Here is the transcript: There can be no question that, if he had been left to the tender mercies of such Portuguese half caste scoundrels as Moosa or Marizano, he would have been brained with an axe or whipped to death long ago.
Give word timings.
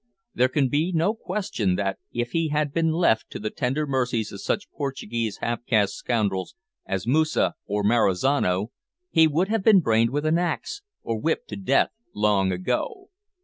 There 0.33 0.47
can 0.49 0.67
be 0.67 0.91
no 0.91 1.13
question 1.13 1.75
that, 1.75 1.99
if 2.11 2.31
he 2.31 2.47
had 2.47 2.73
been 2.73 2.89
left 2.91 3.29
to 3.29 3.37
the 3.39 3.51
tender 3.51 3.85
mercies 3.85 4.31
of 4.31 4.41
such 4.41 4.67
Portuguese 4.71 5.37
half 5.43 5.63
caste 5.67 5.93
scoundrels 5.93 6.55
as 6.87 7.05
Moosa 7.05 7.53
or 7.67 7.83
Marizano, 7.83 8.71
he 9.11 9.27
would 9.27 9.49
have 9.49 9.63
been 9.63 9.79
brained 9.79 10.09
with 10.09 10.25
an 10.25 10.39
axe 10.39 10.81
or 11.03 11.19
whipped 11.19 11.49
to 11.49 11.55
death 11.55 11.91
long 12.15 12.51
ago. 12.51 13.09